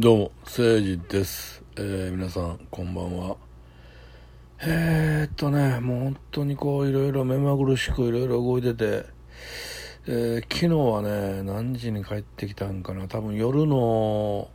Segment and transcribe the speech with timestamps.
[0.00, 1.60] どうも、せいじです。
[1.74, 3.36] えー、皆さん、こんばんは。
[4.62, 9.06] えー、っとね、もう本当にこう、いろいろ目まぐるしくいろいろ動いてて、
[10.06, 14.48] えー、昨日はね、何時に帰ってきたんかな、多分夜の、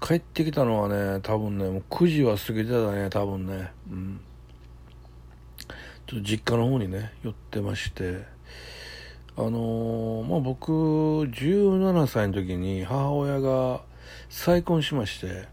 [0.00, 3.70] 帰ってきたのはね、多分ね、もう9時は過ぎてたね、多分ね。
[3.90, 4.20] うん。
[6.06, 8.24] ちょっと実家の方にね、寄ってまして、
[9.36, 13.82] あのーまあ、僕、17歳の時に母親が
[14.28, 15.48] 再婚しまして、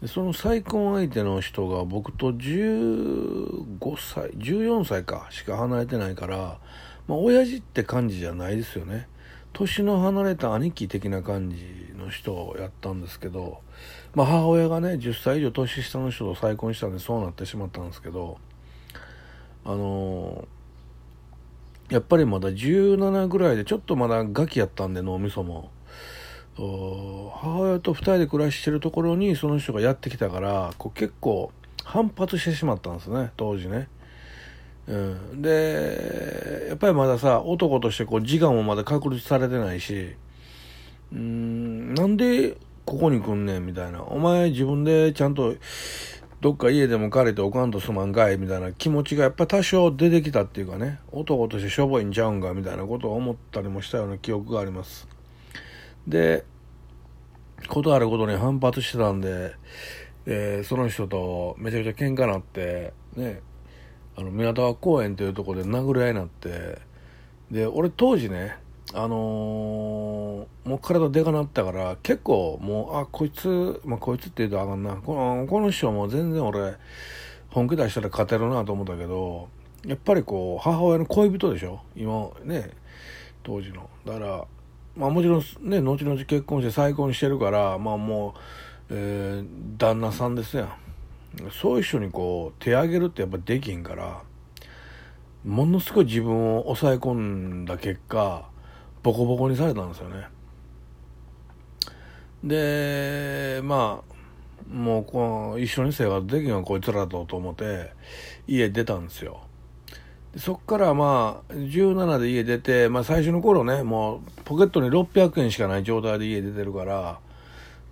[0.00, 3.64] でその再婚相手の人が僕と15
[3.98, 6.58] 歳、14歳かしか離れてないから、
[7.06, 9.08] まあ、親父って感じじゃないですよね。
[9.52, 13.60] 年の離れた兄貴的な感じの人をやったんですけど、
[14.14, 18.38] まあ、母親がね、10歳以上年下の人と再婚したんでそうなってしまったんですけど、
[19.64, 20.54] あのー
[21.90, 25.70] やっぱりまだ17ぐらいでちょっとまだガキやったんで脳みそも
[26.56, 31.52] 母親と2人で暮らしてるところにその人がやってきたからこう結構
[31.84, 33.88] 反発してしまったんですね当時ね、
[34.86, 40.14] うん、でやっぱりまださ男としてこう自我もまだ確立されてないし
[41.12, 44.02] うんなんでここに来んねんみたいな。
[44.02, 45.54] お前自分でちゃんと
[46.40, 48.72] どっか家でも借りておかんとすまんかいみたいな。
[48.72, 51.00] 気持ちがやっぱ多少出てきたっていうかね。
[51.10, 55.13] 男としてしょぼいんちゃうんかみたいなことを思ったりもしたような記憶があります。
[56.06, 56.44] で
[57.68, 59.54] ことあることに反発してたんで、
[60.26, 63.40] えーその人とめちゃくちゃ喧嘩なってね
[64.16, 66.78] あの港川公園っていうところで殴り合いになって
[67.50, 68.58] で俺当時ね
[68.92, 74.96] あのーもう体でかなったから結構もうあこいつ、まあ、こいつって言うとあかんな。
[74.96, 76.74] このこの人も全然俺
[77.50, 79.48] 本気出したら勝てるなと思ったけど
[79.86, 81.80] やっぱりこう母親の恋人でしょ？
[81.94, 82.70] 今ね
[83.42, 83.90] 当時の。
[84.06, 84.44] だから
[84.96, 88.34] まあもちろんね後々結婚して再婚してるからまあも
[88.90, 90.72] う、えー旦那さんですやん。
[91.50, 94.22] そういう人にこう手上げるってやっぱできんから
[95.44, 98.48] ものすごい自分を抑え込んだ結果
[99.02, 100.28] ボコボコにされたんですよね。
[102.44, 104.14] でまあ
[104.72, 107.92] もうこの一緒に生活できんわこいつらとと思って
[108.46, 109.40] 家出たんですよ。
[110.36, 117.18] そっからまあ17で家出て、まあ、最初の頃ねもうポケットに600円しかない状態で家出てるから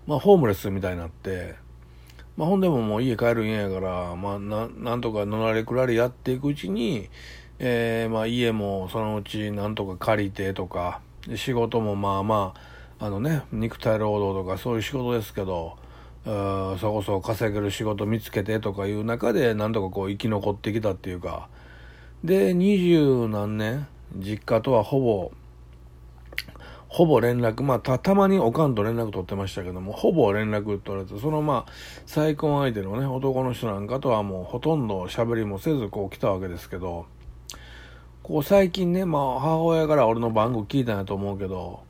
[0.06, 1.54] まあホームレスみたいになって
[2.36, 7.10] まあ、ほんでももう家帰るんやから、まあ、ななんとかのられくらりやっていくうちに、
[7.58, 11.00] えーまあ、家もそのうちなんとか借りてとか
[11.36, 12.54] 仕事もまあま
[12.98, 15.76] ああのね肉体労働とかそういう仕事ですけど
[16.24, 21.48] そこそこ稼げる仕事見つけてとかいう中でなんとかこう生き残ってきたっていうか
[22.24, 25.32] で二十何年実家とはほぼ
[26.92, 31.72] ほぼ連絡、まあ、た、たまにおかんと連絡取ってましたけども、ほぼ連絡取れて、そのまあ、
[32.04, 37.06] 再婚相手のね、男の人なんかとはもうほとんど喋りもせず、こう来たわけですけど、
[38.22, 41.82] こう最近ね、まあ、母親から俺の番号聞いたんやと思うけど、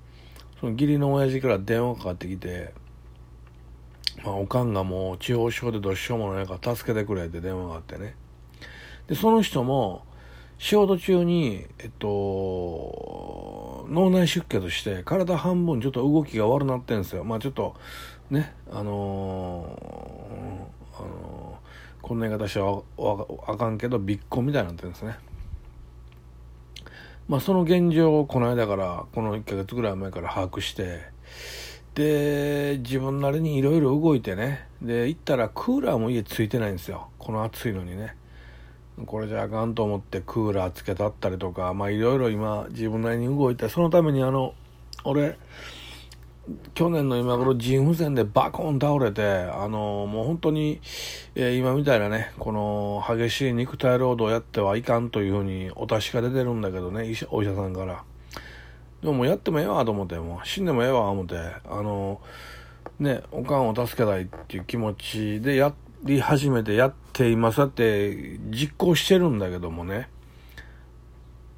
[0.61, 2.73] その義理の親父から電話かかってきて、
[4.25, 8.15] まあ、おかんがもう地方症でどうしようもないから助けてくれって電話があってね。
[9.09, 10.05] で、その人も、
[10.63, 17.25] 仕事中に、えっと、脳内出血して体半分ちょっと動きが悪なってんですよ。
[17.25, 17.75] まあちょっと、
[18.31, 21.63] ね、あのーあのー
[22.01, 22.67] こんな言い方したら
[23.47, 25.17] あかんけど、びっこみたいになってるんですね。
[27.27, 31.01] まあその現状をこの間から、この1ヶ月ぐらい前から把握して、
[31.95, 37.09] で、自分なりにいろいろ動いてね、で、行ったらクーラーも家ついてないんですよ。
[37.19, 38.17] この暑いのにね。
[39.07, 44.55] これじゃあかんと思ってクーラーつけたったりとかまあいろいろ今自分なりに動いてそのためにあの
[45.05, 45.39] 俺
[46.75, 50.81] 去年の今頃腎不全でバコン倒れてあのもう本当に、
[51.37, 58.03] えー今みたいなねこの激しい肉体労働やってはいかんというふうにお達しが出てるんだけどね医者お医者さんから。
[59.03, 62.21] でももうやってもええわと思ってもう死んでもええわ思ってあの
[63.01, 65.75] ねおかんを助けたいっていう気持ちでやっ
[66.05, 70.09] り始めてやって今そうやって実行してるんだけどもね。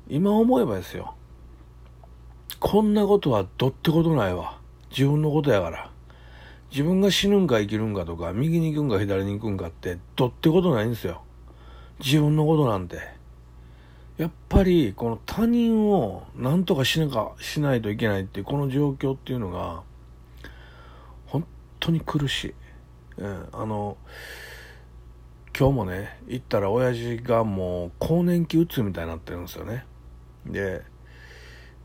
[0.08, 1.14] 今思えばですよ。
[2.60, 4.58] こんなことはどってことないわ。
[4.90, 5.90] 自分のことやから。
[6.70, 11.22] 自分が死ぬんか生きるんかとか右に行くんか左に行くんかってどってことないんですよ。
[12.04, 12.98] 自分のことなんて。
[14.16, 19.82] やっぱりこの他人を何とかしなかしないといけないっていうこの状況っていうのが
[21.26, 21.44] 本
[21.80, 22.54] 当に苦しい、
[23.18, 23.96] うん、あの
[25.56, 29.86] 今日もね行ったら親父がもう更年期うつみたいになってるんですよね
[30.46, 30.82] で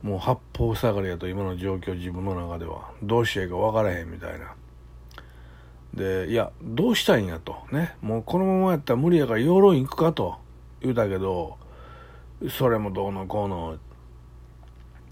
[0.02, 4.56] もう八方塞がりやと今の状況自分の中ではどうしていいか分からへんみたいな
[5.94, 7.58] で、いや、どうしたいんやと。
[7.72, 7.96] ね。
[8.02, 10.38] もうこのままやったら無理やから養老院行くかと
[10.82, 11.58] 言うたけど、
[12.50, 13.78] それもどうのこうの。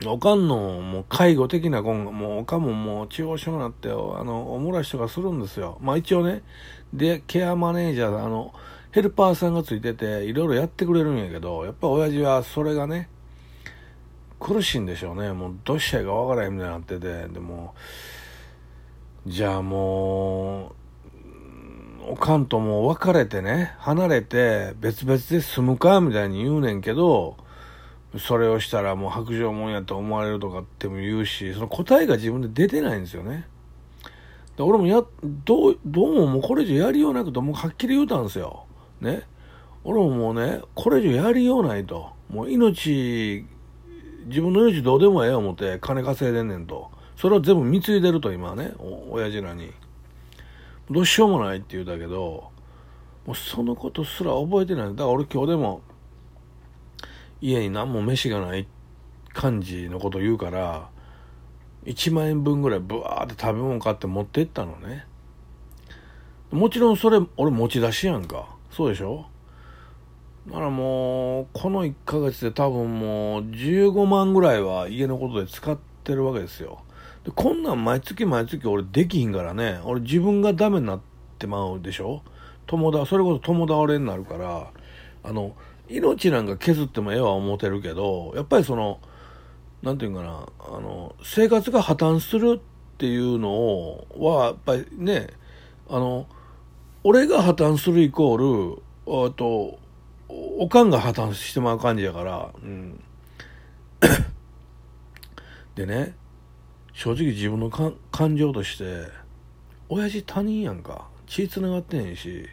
[0.06, 5.80] おかんのもう介護的な今後、もうおかんももう中央症になって、あの、おもらしとかするんですよ。
[5.82, 6.44] まあ一応ね、
[6.94, 8.54] で、ケアマネージャー、あの、
[8.92, 13.10] ヘルパーさんがついてて、いろいろやってくれるんやけど、やっぱ親父はそれがね、
[14.40, 15.34] 苦しいんでしょうね。
[15.34, 17.74] もうどうしたいかわからへんみたいになってて、でも、
[19.26, 20.76] じゃあも
[22.08, 27.36] う、おかんともう別れてね、離れて別々で住むかみたいに言うねんけど、
[28.18, 33.48] それをしたらもう白状もんやと思われるとかっても言うし、その答えが自分で出てないんですよね。
[34.56, 35.04] で俺もや、
[35.46, 38.66] どう、どうももうこれ以上やりようなくと、もうはっきり言うたんですよ。
[39.02, 39.24] ね。
[39.84, 42.12] 俺ももうね、これ以上やりようないと。
[42.30, 43.46] もう命、
[44.26, 46.90] 自分の命どうでもええ思って金稼いでんねんと。
[47.16, 48.74] それを全部貢いでると今ね、
[49.10, 49.72] 親父らに。
[50.90, 52.52] どうしようもないって言うたけど、
[53.26, 54.88] もうそのことすら覚えてない。
[54.90, 55.82] だから俺今日でも、
[57.42, 58.68] 家に何も飯がない
[59.34, 60.90] 感じのこと言うから、
[61.86, 65.06] 1万円分ぐらいブワーって食べ物買って持ってったのね。
[66.52, 68.56] もちろんそれ、俺持ち出しやんか。
[68.72, 69.26] そうでしょ？
[70.48, 76.80] だからもう、この1ヶ月で多分もう15万ぐらいは家のことで使ってるわけですよ。
[77.26, 81.02] でこんなん毎月毎月俺できひんからね、俺自分がダメになっ
[81.38, 82.22] てまうでしょ？
[82.66, 84.72] 友達、それこそ友倒れになるから、
[85.24, 85.54] あの、
[85.90, 89.00] 命なんか削ってもええわ思てるけど、やっぱりその、
[89.82, 95.28] なんていうかな、あの、生活が破綻するっていうのは、やっぱりね、
[95.90, 96.28] あの、
[97.04, 99.80] 俺が破綻するイコール、あと、
[100.30, 103.04] おかんが破綻してまう感じやから、うん。
[105.76, 106.16] でね、
[106.94, 109.08] 正直自分の感情として
[109.90, 111.08] 親父他人やんか。
[111.28, 112.48] 血つながってへんし。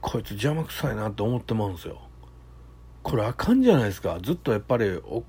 [0.00, 2.00] こいつ邪魔くさいなって思ってまうんですよ。
[3.02, 4.18] これあかんじゃないですか。
[4.22, 5.24] ずっとやっぱりお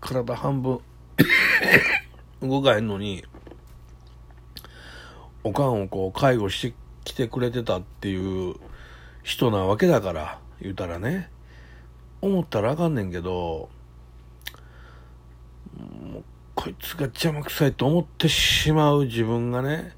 [0.00, 0.80] 体半分
[2.42, 3.24] 動かへんのに
[5.42, 6.74] おかんをこう介護して
[7.04, 8.56] きてくれてたっていう
[9.22, 11.30] 人なわけだから言うたらね。
[12.20, 13.68] 思ったらあかんねんけど
[15.78, 16.24] もう
[16.54, 19.94] こいつが邪魔くさいと思ってしまう自分がね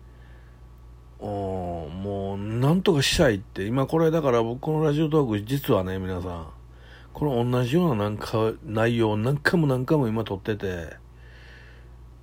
[1.20, 3.64] もうなんとかしたいって。
[3.64, 6.46] 今これだから僕このラジオトーク実はね皆さん。
[7.12, 10.96] この同じようななんか内容を何回も何回も今撮ってて。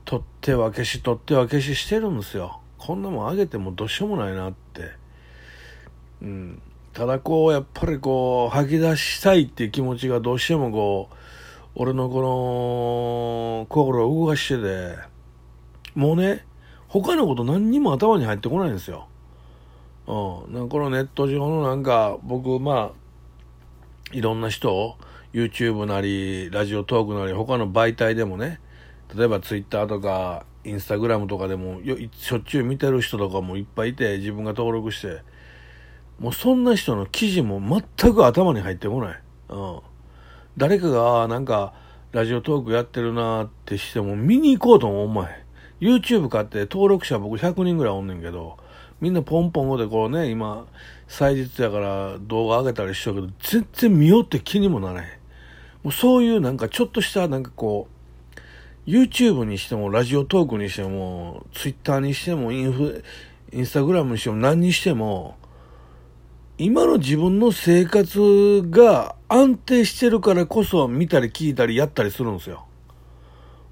[0.06, 2.62] 撮っては消し撮っては消ししてるんですよ。
[2.78, 4.92] こんなもんあげてもどうしようもないなって。
[6.22, 6.62] うん。
[6.94, 11.16] ただこうやっぱりこう吐き出したいっていう気持ちがどうしてもこう
[11.74, 14.96] 俺のこの心を動かしてて、
[15.96, 16.46] もうね、
[17.02, 19.08] 他のこと何にも頭に入ってこないんですよ。
[20.08, 20.54] うん。
[20.54, 24.96] なんかこのネット上のなんか、僕、まあ、いろんな人を、
[25.34, 28.62] YouTube なり、ラジオトークなり、他の媒体でもね、
[29.14, 31.82] 例えば Twitter とか、インスタグラムとかでも
[32.14, 35.22] しょっちゅう見てる人とかもいっぱいいて、自分が登録して、
[36.20, 39.20] もうそんな人の記事も全く頭に入ってこない。
[39.50, 39.80] うん。
[40.56, 41.74] 誰かがなんか
[42.14, 45.45] ラジオトークやってるなってしても見に行こうとも思え。
[45.86, 48.58] YouTube 買って登録者僕100人ぐらいおんねんけど、
[49.02, 50.66] みんなポンポンでこうね、今、
[51.08, 55.08] 祭日やから動画上げたりしとるけど、全然見ようって気にもならへん。
[55.84, 63.04] もうそういうなんかちょっとしたなんかこう、YouTube にしても、ラジオトークにしても、Twitter にしても、インフ、
[63.52, 65.36] インスタグラムにしても、何にしても、
[66.58, 72.66] 今の自分の生活が安定してるからこそ見たり聞いたりやったりするんですよ。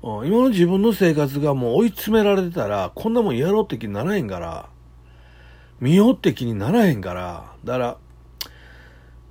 [0.03, 4.67] 今の自分の生活がもう追い詰められてたら、こんなもんやろうって気にならへんから、
[5.79, 7.97] 見ようって気にならへんから、だから、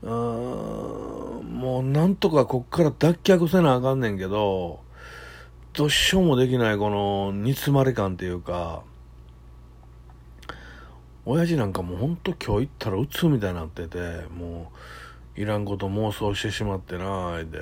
[0.03, 4.81] うーん、もうなんとかこっから脱却せなあかんねんけど、
[5.75, 8.83] どうしようもできないこの煮詰まり感っていうか、
[11.27, 13.99] 親父なんかもうほんと今日行ったら鬱みたいになってて、
[14.35, 14.73] も
[15.37, 17.61] ういらんこと妄想してしまってなあ、で、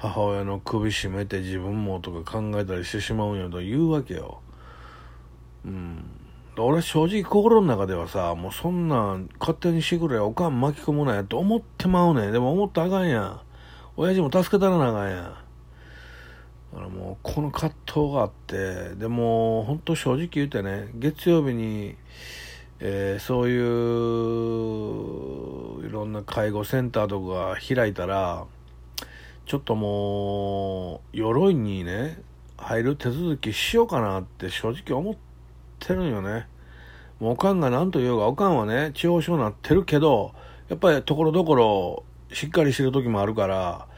[0.00, 4.40] 母親の首絞めて自分もとか考えたりしてしまうんやと言うわけよ。
[5.66, 6.02] うん。
[6.56, 12.32] 俺正直心の中ではさ、もうそんなん勝手にしてくれおかん巻き込むなやと思ってまうねん。
[12.32, 13.40] でも思ったらあかんやん。
[13.96, 15.24] 親父も助けたらなあかんやん。
[15.24, 15.32] だ
[16.78, 21.94] からもうこの葛藤があって、でも本当正直言うてね、月曜日に、
[22.78, 23.60] えー、そういう
[25.86, 28.46] いろんな介護センターとか開いたら
[29.50, 32.22] ちょっともう鎧にね
[32.56, 35.16] 入る手続きしようかなって正直思っ
[35.80, 36.46] てるんよね。
[37.18, 40.34] もうおかんが何と言おうが、おかんはね、地方症になってるけど、
[40.68, 43.88] やっぱりところどころしっかりしてる時もあるから、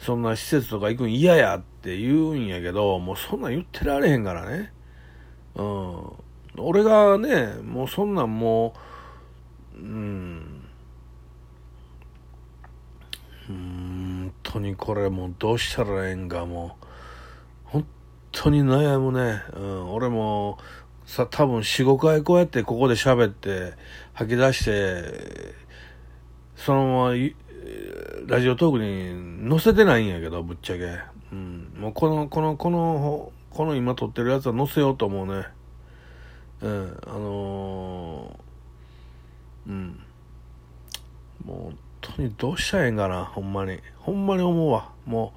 [0.00, 4.72] そんな施設とか行くん嫌やって言うんやけど、もうそんなん言ってられへんからね。
[5.54, 6.10] うん。
[6.56, 8.74] 俺がね、もうそんなんも
[9.76, 10.58] う、うん。
[13.48, 13.97] 本
[14.50, 16.86] 当にこれもうどうしたらええんかもう、
[17.64, 17.86] 本
[18.32, 19.42] 当に悩むね。
[19.54, 19.92] うん。
[19.92, 20.56] 俺も、
[21.04, 23.74] さ、多分4、5回こうやってここで喋って
[24.14, 25.54] 吐き出して、
[26.56, 27.14] そのまま
[28.26, 30.98] ラジオトークに載せてないんやけど、ぶっちゃけ。
[31.30, 31.74] うん。
[31.78, 35.46] もうこの、この、この、この今撮ってるやつは載せようと思うね。
[36.62, 36.98] うん。
[37.06, 40.00] あのー、うん。
[41.44, 43.78] もう当にどうしたらええんかな、ほんまに。
[43.98, 44.90] ほんまに思うわ。
[45.06, 45.32] も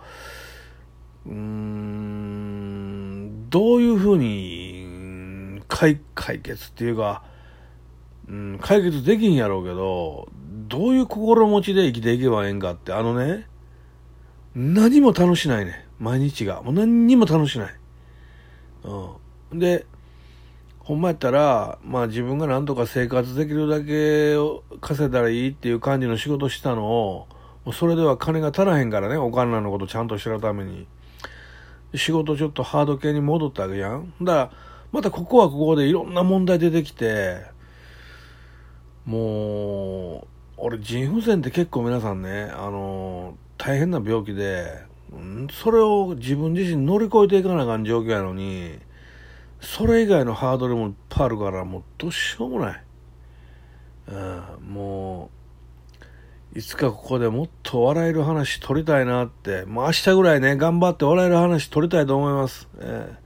[1.25, 7.23] う、うーん、どういうふうに解、解決っていうか、
[8.27, 10.29] うん、解決できんやろうけど、
[10.67, 13.47] どういう心持ちで生きていけばええんかって、あのね、
[14.55, 15.85] 何も楽しないね。
[15.99, 16.61] 毎日が。
[16.61, 17.73] もう何にも楽しない。
[18.83, 19.59] うん。
[19.59, 19.85] で、
[20.83, 24.35] ほんまやったら、まあ自分がなんとか生活できるだけ
[24.81, 27.27] 稼いだらいいっていう感じの仕事したのを、
[27.65, 30.87] もうそれでは金が足らへんからね、お金のことちゃんとしてるために。
[31.93, 34.13] 仕事ちょっとハード系に戻ったわけやん。
[34.21, 34.51] だから、
[34.91, 37.45] またここはここでいろんな問題出てきて、
[39.05, 44.85] もう、俺、腎不全って結構皆さんね、あの、大変な病気で、
[45.51, 48.79] それを自分自身乗り越えていかなあかん状況やのに、
[49.61, 52.83] それ以外のハードルもいっぱいあるから、もうどうしようもない。
[54.07, 54.11] う
[54.61, 55.29] ん、も
[56.53, 62.67] う、いつかここでもっと笑える話撮りたいなって、もう明日ぐらいね、頑張って笑える話撮りたいと思います。
[62.79, 63.20] えー